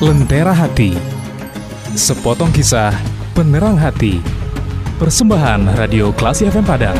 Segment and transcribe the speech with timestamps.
[0.00, 0.96] Lentera Hati
[1.92, 2.88] Sepotong kisah
[3.36, 4.16] penerang hati
[4.96, 6.96] Persembahan Radio Klasi FM Padang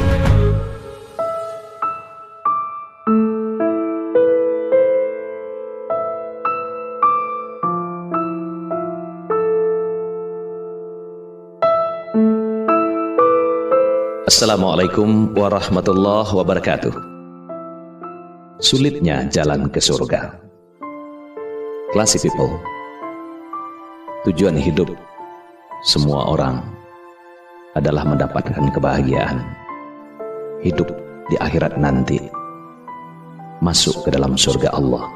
[14.29, 16.95] Assalamualaikum warahmatullahi wabarakatuh.
[18.61, 20.37] Sulitnya jalan ke surga.
[21.97, 22.80] Classy people.
[24.29, 24.93] Tujuan hidup
[25.81, 26.61] semua orang
[27.73, 29.41] adalah mendapatkan kebahagiaan.
[30.61, 30.93] Hidup
[31.33, 32.21] di akhirat nanti.
[33.65, 35.09] Masuk ke dalam surga Allah.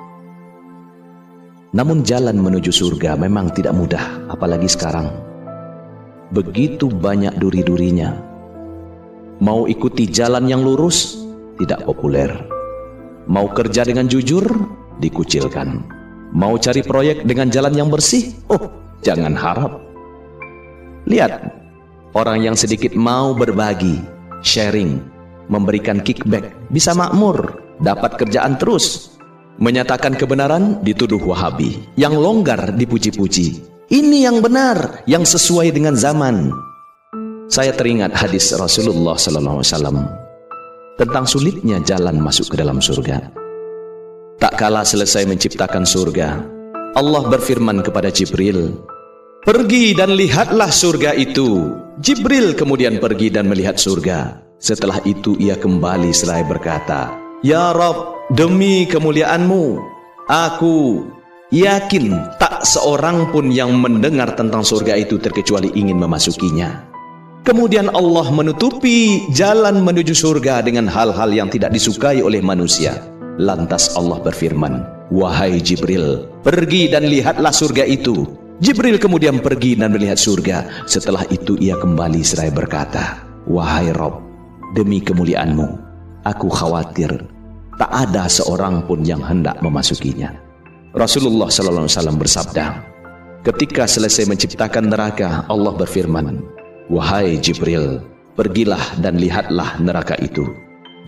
[1.76, 5.12] Namun jalan menuju surga memang tidak mudah, apalagi sekarang.
[6.32, 8.34] Begitu banyak duri-durinya,
[9.42, 11.18] Mau ikuti jalan yang lurus,
[11.58, 12.30] tidak populer.
[13.26, 14.46] Mau kerja dengan jujur,
[15.02, 15.82] dikucilkan.
[16.32, 19.78] Mau cari proyek dengan jalan yang bersih, oh, jangan harap.
[21.04, 21.52] Lihat,
[22.16, 24.00] orang yang sedikit mau berbagi,
[24.40, 24.98] sharing,
[25.52, 29.14] memberikan kickback, bisa makmur, dapat kerjaan terus.
[29.54, 33.62] Menyatakan kebenaran dituduh wahabi, yang longgar dipuji-puji.
[33.86, 36.50] Ini yang benar, yang sesuai dengan zaman.
[37.46, 40.08] Saya teringat hadis Rasulullah wasallam
[40.98, 43.30] tentang sulitnya jalan masuk ke dalam surga.
[44.42, 46.42] Tak kala selesai menciptakan surga,
[46.94, 48.74] Allah berfirman kepada Jibril,
[49.44, 51.68] "Pergi dan lihatlah surga itu."
[52.00, 54.40] Jibril kemudian pergi dan melihat surga.
[54.56, 57.12] Setelah itu ia kembali seraya berkata,
[57.44, 59.78] "Ya Rob, demi kemuliaanmu,
[60.26, 61.04] aku
[61.52, 66.90] yakin tak seorang pun yang mendengar tentang surga itu terkecuali ingin memasukinya."
[67.44, 73.04] Kemudian Allah menutupi jalan menuju surga dengan hal-hal yang tidak disukai oleh manusia.
[73.36, 74.80] Lantas Allah berfirman,
[75.12, 78.43] Wahai Jibril, pergi dan lihatlah surga itu.
[78.62, 80.86] Jibril kemudian pergi dan melihat surga.
[80.86, 84.22] Setelah itu ia kembali seraya berkata, Wahai Rob,
[84.78, 85.68] demi kemuliaanmu,
[86.22, 87.34] aku khawatir
[87.74, 90.30] tak ada seorang pun yang hendak memasukinya.
[90.94, 92.86] Rasulullah SAW bersabda,
[93.42, 96.38] ketika selesai menciptakan neraka, Allah berfirman,
[96.86, 97.98] Wahai Jibril,
[98.38, 100.46] pergilah dan lihatlah neraka itu.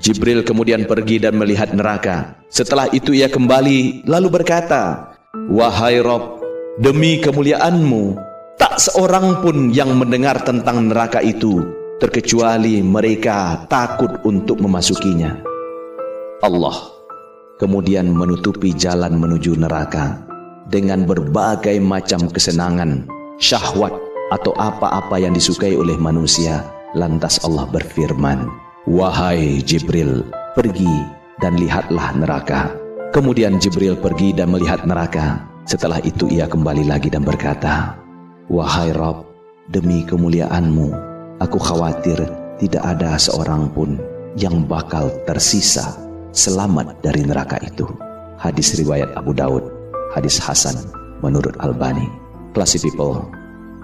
[0.02, 2.36] Jibril kemudian pergi dan melihat neraka.
[2.50, 5.14] Setelah itu ia kembali lalu berkata,
[5.46, 6.35] Wahai Rob,
[6.76, 8.16] demi kemuliaanmu,
[8.60, 11.64] tak seorang pun yang mendengar tentang neraka itu,
[12.00, 15.36] terkecuali mereka takut untuk memasukinya.
[16.44, 16.96] Allah
[17.56, 20.20] kemudian menutupi jalan menuju neraka
[20.68, 23.08] dengan berbagai macam kesenangan,
[23.40, 23.92] syahwat,
[24.34, 26.66] atau apa-apa yang disukai oleh manusia.
[26.96, 28.48] Lantas Allah berfirman,
[28.88, 30.24] Wahai Jibril,
[30.56, 31.04] pergi
[31.44, 32.72] dan lihatlah neraka.
[33.12, 35.55] Kemudian Jibril pergi dan melihat neraka.
[35.66, 37.98] Setelah itu ia kembali lagi dan berkata,
[38.46, 39.26] Wahai Rob,
[39.66, 40.94] demi kemuliaanmu,
[41.42, 42.22] aku khawatir
[42.62, 43.98] tidak ada seorang pun
[44.38, 45.98] yang bakal tersisa
[46.30, 47.82] selamat dari neraka itu.
[48.38, 49.66] Hadis riwayat Abu Daud,
[50.14, 50.78] hadis Hasan
[51.18, 52.06] menurut Albani.
[52.54, 53.26] Classy people,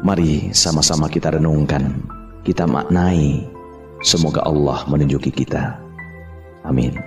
[0.03, 2.03] Mari sama-sama kita renungkan,
[2.43, 3.47] kita maknai.
[4.03, 5.79] Semoga Allah menunjuki kita.
[6.67, 6.99] Amin.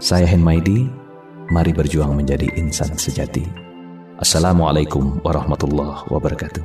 [0.00, 0.88] Saya Henmaidi,
[1.52, 3.65] mari berjuang menjadi insan sejati.
[4.16, 6.64] Assalamualaikum warahmatullahi wabarakatuh.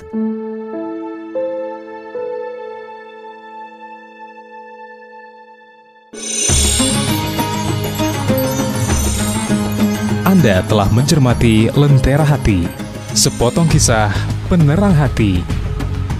[10.23, 12.63] Anda telah mencermati Lentera Hati,
[13.11, 14.15] sepotong kisah
[14.47, 15.43] penerang hati.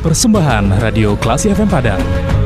[0.04, 2.41] Persembahan Radio Klasi FM Padang.